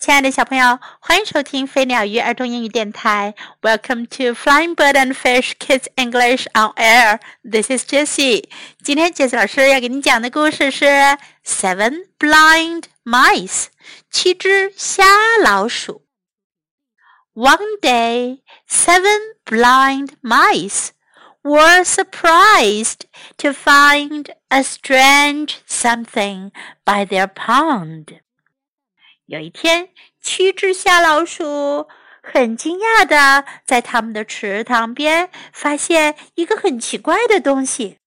[0.00, 3.34] 亲爱的小朋友，欢迎收听飞鸟鱼儿童英语电台。
[3.60, 7.18] Welcome to Flying Bird and Fish Kids English on Air.
[7.42, 8.44] This is Jessie.
[8.84, 10.84] 今天 Jessie 老师要给你讲的故事是
[11.44, 13.66] Seven Blind Mice，
[14.10, 15.04] 七只瞎
[15.42, 16.06] 老鼠。
[17.34, 20.90] One day, seven blind mice
[21.42, 23.00] were surprised
[23.38, 26.52] to find a strange something
[26.84, 28.20] by their pond.
[29.31, 29.87] 有一天，
[30.21, 31.87] 七只瞎老鼠
[32.21, 37.99] 很惊讶的在他们的池塘边发现一个很奇怪的东西。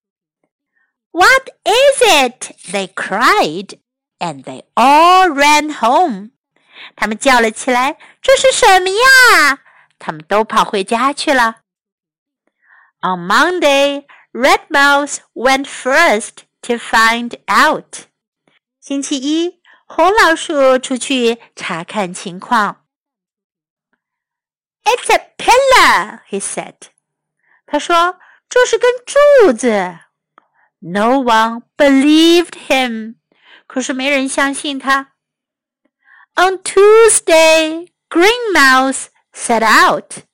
[1.09, 2.51] What is it?
[2.71, 3.79] They cried,
[4.19, 6.29] and they all ran home.
[6.95, 9.63] 他们叫了起来：“这是什么呀？”
[9.97, 11.61] 他们都跑回家去了。
[13.01, 18.05] On Monday, Red Mouse went first to find out.
[18.79, 19.64] 星期一。
[19.85, 22.85] 红老鼠出去查看情况。
[24.83, 26.75] "It's a pillar," he said.
[27.65, 28.19] 他说
[28.49, 29.99] 这是根柱子。
[30.79, 33.15] No one believed him.
[33.67, 35.13] 可是没人相信他。
[36.35, 40.25] On Tuesday, Green Mouse set out.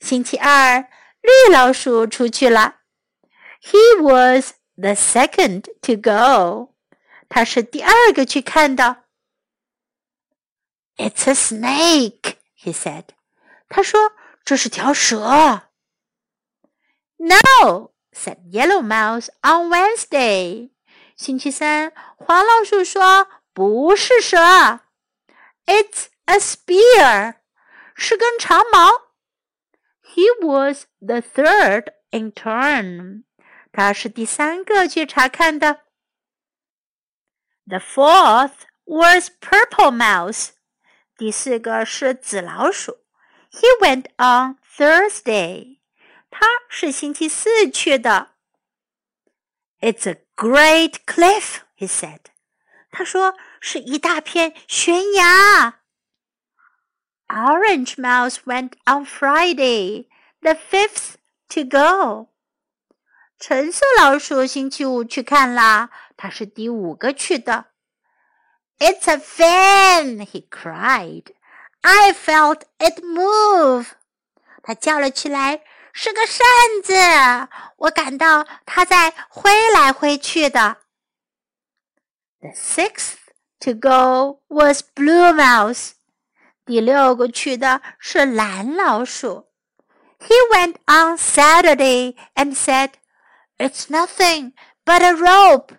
[0.00, 0.88] 星期二，
[1.20, 2.76] 绿老鼠出去了。
[3.62, 6.71] He was the second to go.
[7.31, 9.03] 他是第二个去看的。
[10.97, 13.05] It's a snake, he said.
[13.69, 15.63] 他说这是条蛇。
[17.17, 20.71] No, said Yellow Mouse on Wednesday.
[21.15, 24.37] 星期三，黄老鼠说不是蛇，
[25.65, 27.35] It's a spear，
[27.95, 29.07] 是根长矛。
[30.03, 33.23] He was the third in turn.
[33.71, 35.81] 他是第三个去查看的。
[37.71, 40.51] the fourth was Purple Mouse.
[41.17, 42.99] 第四个是紫老鼠。
[43.51, 45.79] He went on Thursday.
[46.29, 48.31] 他是星期四去的。
[49.81, 52.19] It's a great cliff, he said.
[52.91, 55.81] 他说是一大片悬崖。
[57.27, 60.07] Orange Mouse went on Friday,
[60.41, 61.15] the fifth
[61.49, 62.29] to go.
[63.42, 67.64] 橙色老鼠星期五去看啦，它是第五个去的。
[68.78, 70.24] It's a fan!
[70.24, 71.24] He cried.
[71.80, 73.88] I felt it move.
[74.62, 76.46] 他叫了起来，是个扇
[76.84, 76.94] 子，
[77.78, 80.76] 我感到它在挥来挥去的。
[82.38, 83.16] The sixth
[83.58, 85.94] to go was Blue Mouse.
[86.64, 89.48] 第六个去的是蓝老鼠。
[90.20, 92.92] He went on Saturday and said.
[93.61, 94.53] It's nothing
[94.85, 95.77] but a rope。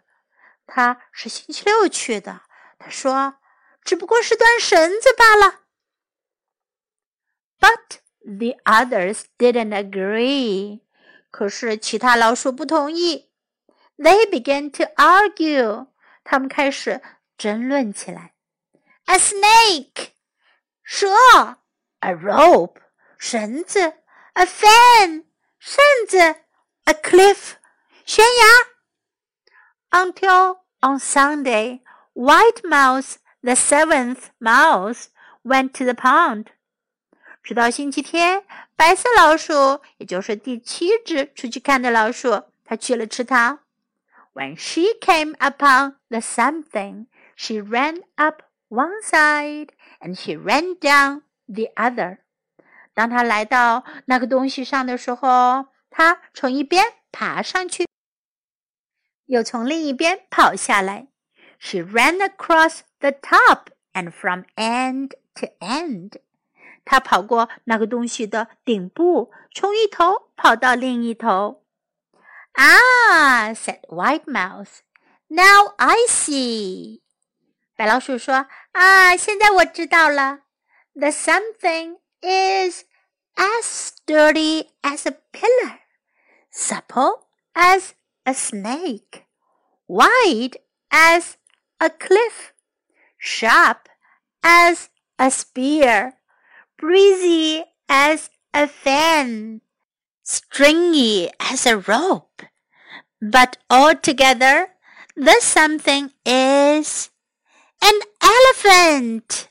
[0.67, 2.43] 他是星期六去的。
[2.79, 3.37] 他说，
[3.83, 5.61] 只不过是段绳子罢了。
[7.59, 10.83] But the others didn't agree。
[11.31, 13.31] 可是其他老鼠不同意。
[13.97, 15.89] They began to argue。
[16.25, 17.01] 他们开始
[17.37, 18.35] 争论起来。
[19.07, 20.11] A snake，
[20.83, 21.09] 蛇；
[22.01, 22.77] a rope，
[23.19, 23.95] 绳子；
[24.35, 25.25] a fan，
[25.59, 26.43] 扇子；
[26.85, 27.55] a cliff。
[28.05, 30.05] 悬崖。
[30.05, 31.81] Until on Sunday,
[32.15, 35.07] White Mouse, the seventh mouse,
[35.43, 36.47] went to the pond.
[37.43, 38.45] 直到星期天，
[38.77, 43.61] 白色老鼠，也就是第七只出去看的老鼠，它去了池塘。
[44.35, 51.73] When she came upon the something, she ran up one side and she ran down the
[51.75, 52.19] other.
[52.93, 57.87] 当她来到那个东西上的时候，她从一边爬上去。
[59.33, 61.09] 又从另一边跑下来。
[61.59, 66.21] She ran across the top and from end to end.
[66.85, 71.65] 她跑过那个东西的顶部，从一头跑到另一头。
[72.55, 74.79] Ah, said White Mouse.
[75.29, 77.03] Now I see.
[77.77, 80.41] 白老鼠说：“啊，现在我知道了。
[80.95, 82.85] The something is
[83.37, 85.79] as sturdy as a pillar,
[86.51, 87.91] supple as
[88.25, 89.22] a snake,
[89.93, 90.59] wide
[90.91, 91.37] as
[91.79, 92.53] a cliff,
[93.17, 93.89] sharp
[94.43, 94.89] as
[95.19, 96.15] a spear,
[96.77, 99.61] breezy as a fan,
[100.23, 102.43] stringy as a rope.
[103.21, 104.69] But altogether,
[105.17, 107.11] the something is
[107.81, 109.47] an elephant.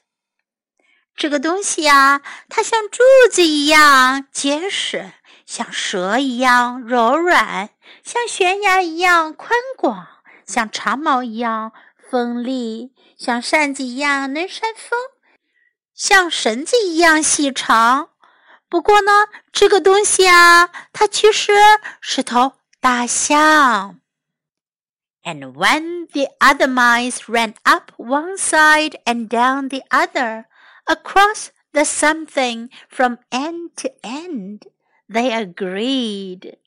[1.16, 5.14] 这个东西呀，它像柱子一样结实，
[5.46, 7.72] 像蛇一样柔软，
[8.04, 10.08] 像悬崖一样宽广，
[10.52, 11.72] 像长矛一样
[12.10, 14.98] 锋利，像扇子一样能扇风，
[15.94, 18.10] 像绳子一样细长。
[18.70, 21.54] 不过呢，这个东西啊，它其实
[22.02, 24.00] 是头大象。
[25.24, 30.46] And when the other mice ran up one side and down the other,
[30.86, 34.62] across the something from end to end,
[35.10, 36.58] they agreed.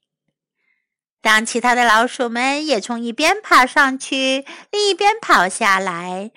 [1.25, 6.33] 当其他的老鼠们也从一边爬上去，另一边跑下来，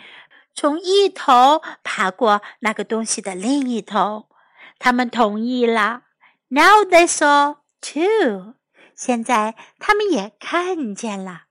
[0.53, 4.30] 从一头爬过那个东西的另一头，
[4.77, 6.03] 他们同意了。
[6.50, 8.56] Now they saw too。
[8.95, 11.44] 现在他们也看见了。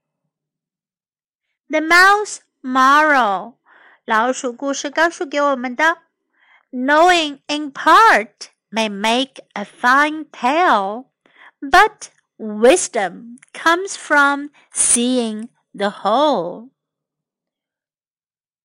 [1.68, 3.54] The mouse moral，
[4.04, 5.98] 老鼠故事告诉给我们的：
[6.70, 8.28] Knowing in part
[8.70, 16.69] may make a fine tale，but wisdom comes from seeing the whole。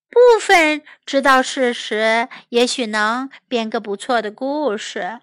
[0.08, 5.20] 部分知道事实，也许能编个不错的故事。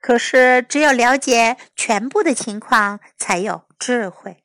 [0.00, 4.44] 可是，只有了解全部的情况，才有智慧。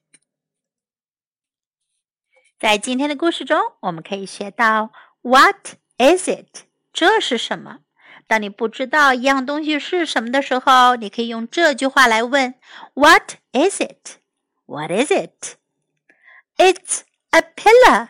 [2.60, 7.82] 在今天的故事中，我们可以学到 “What is it？” 这是什么？
[8.27, 12.55] 当你不知道一样东西是什么的时候，你可以用这句话来问：“
[12.95, 18.09] What is it？”“What is it？”“It's a pillar。”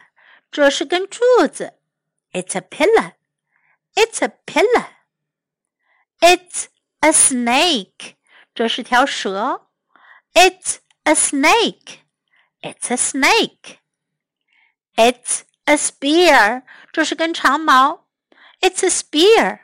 [0.51, 1.75] 这是根柱子。
[2.33, 3.13] It's a pillar.
[3.95, 4.87] It's a pillar.
[6.21, 6.67] It's
[7.01, 8.15] a snake.
[8.55, 9.69] 这是条蛇。
[10.33, 11.99] It's a snake.
[12.61, 13.79] It's a snake.
[14.97, 16.63] It's a spear.
[16.93, 18.09] 这是根长矛。
[18.61, 19.61] It's a spear.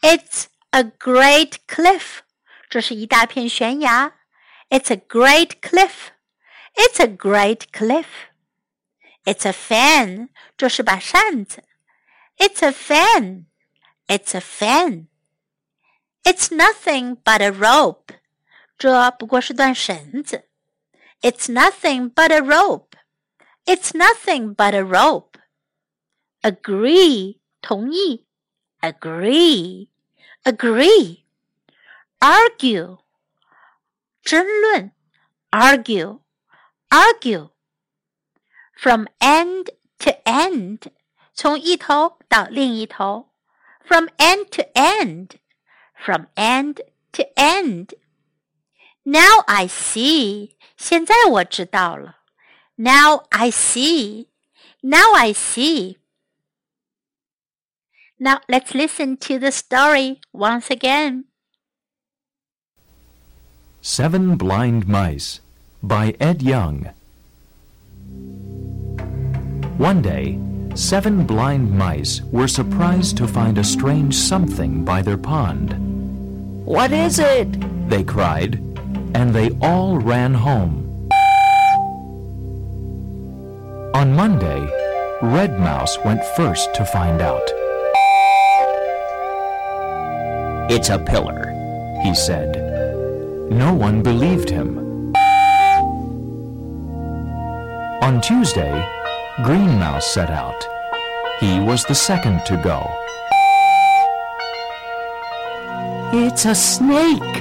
[0.00, 2.20] It's a great cliff.
[2.68, 4.14] 这是一大片悬崖。
[4.68, 6.10] It's a great cliff.
[6.74, 8.06] It's a great cliff.
[9.24, 11.64] It's a fan，这是把扇子。
[12.36, 13.46] It's a fan.
[14.06, 15.06] It's a fan.
[16.22, 18.14] It's nothing but a rope.
[18.78, 20.48] 这不过是段绳子。
[21.22, 22.96] It's nothing but a rope.
[23.64, 25.38] It's nothing but a rope.
[26.42, 28.26] Agree，同意。
[28.80, 29.88] Agree,
[30.44, 31.24] agree.
[32.18, 32.98] Argue，
[34.22, 34.92] 争论。
[35.50, 36.20] Argue,
[36.90, 37.50] argue
[38.74, 39.68] from end
[39.98, 40.88] to end，
[41.32, 43.32] 从一头到另一头，
[43.84, 52.18] from end to end，from end to end。Now I see，现在我知道了。
[52.74, 55.96] Now I see，now I see。
[58.23, 61.25] Now let's listen to the story once again.
[63.81, 65.39] Seven Blind Mice
[65.81, 66.91] by Ed Young.
[69.77, 70.37] One day,
[70.75, 75.73] seven blind mice were surprised to find a strange something by their pond.
[76.63, 77.49] What is it?
[77.89, 78.61] They cried,
[79.15, 81.09] and they all ran home.
[83.95, 84.61] On Monday,
[85.23, 87.60] Red Mouse went first to find out.
[90.73, 91.51] It's a pillar,
[92.01, 92.55] he said.
[93.51, 95.13] No one believed him.
[98.01, 98.71] On Tuesday,
[99.43, 100.55] Green Mouse set out.
[101.41, 102.89] He was the second to go.
[106.17, 107.35] It's a snake,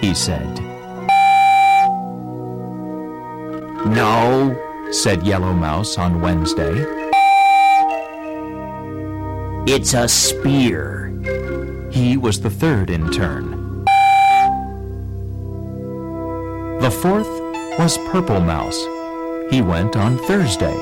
[0.00, 0.58] he said.
[3.86, 4.58] No,
[4.90, 6.84] said Yellow Mouse on Wednesday.
[9.72, 11.03] It's a spear.
[11.94, 13.84] He was the third in turn.
[16.80, 17.28] The fourth
[17.78, 18.76] was Purple Mouse.
[19.48, 20.74] He went on Thursday.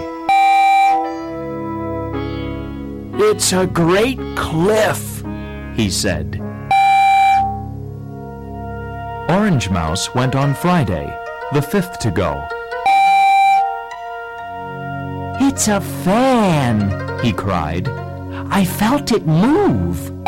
[3.29, 5.23] It's a great cliff,
[5.77, 6.41] he said.
[9.29, 11.15] Orange Mouse went on Friday,
[11.53, 12.43] the fifth to go.
[15.47, 17.87] It's a fan, he cried.
[18.51, 20.22] I felt it move.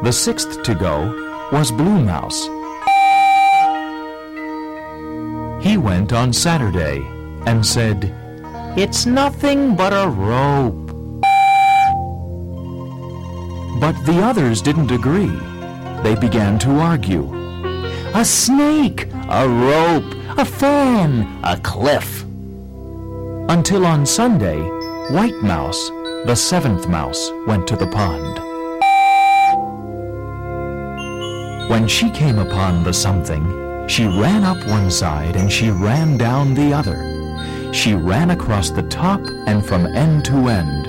[0.00, 2.46] The sixth to go was Blue Mouse.
[5.60, 7.04] He went on Saturday
[7.46, 8.14] and said,
[8.76, 10.86] it's nothing but a rope.
[13.80, 15.36] But the others didn't agree.
[16.04, 17.34] They began to argue.
[18.14, 22.22] A snake, a rope, a fan, a cliff.
[23.50, 24.60] Until on Sunday,
[25.10, 25.88] White Mouse,
[26.24, 28.47] the seventh mouse, went to the pond.
[31.68, 36.54] When she came upon the something, she ran up one side and she ran down
[36.54, 37.72] the other.
[37.74, 40.88] She ran across the top and from end to end.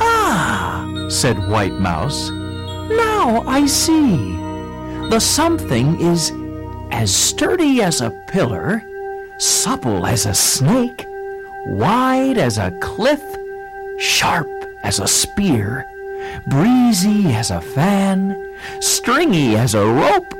[0.00, 4.36] Ah, said White Mouse, now I see.
[5.08, 6.30] The something is
[6.90, 8.82] as sturdy as a pillar,
[9.38, 11.06] supple as a snake,
[11.68, 13.22] wide as a cliff,
[13.98, 14.50] sharp
[14.84, 15.86] as a spear
[16.48, 18.36] breezy as a fan,
[18.80, 20.34] stringy as a rope,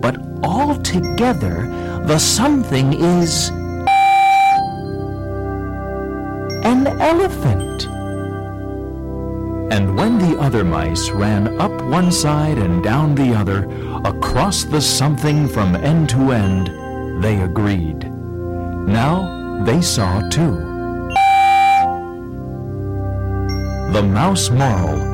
[0.00, 1.66] but altogether
[2.06, 3.48] the something is
[6.64, 7.86] an elephant.
[9.72, 13.64] And when the other mice ran up one side and down the other,
[14.04, 18.10] across the something from end to end, they agreed.
[18.86, 20.56] Now they saw too.
[23.92, 25.11] The Mouse Moral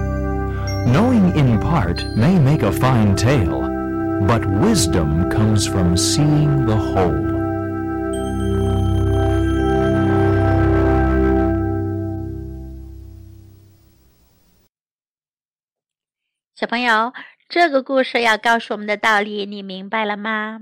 [0.85, 3.61] Knowing in part may make a fine tale,
[4.27, 7.31] but wisdom comes from seeing the whole.
[16.55, 17.11] 小朋友，
[17.49, 20.61] 这个故事要告诉我们的道理，你明白了吗？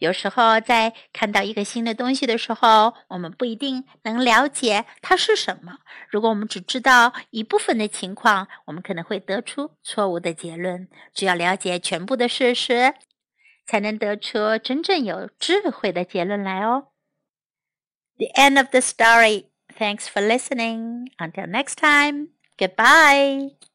[0.00, 5.78] 有时候在看到一个新的东西的时候，我们不一定能了解它是什么。
[6.08, 10.88] 如果我们只知道一部分的情况，我们可能会得出错误的结论。
[11.14, 12.94] 只要了解全部的事实，
[13.66, 16.88] 才能得出真正有智慧的结论来哦。
[18.16, 19.44] The end of the story.
[19.78, 21.10] Thanks for listening.
[21.18, 22.30] Until next time.
[22.58, 23.69] Goodbye.